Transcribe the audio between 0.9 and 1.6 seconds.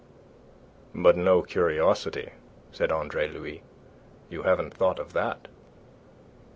"But no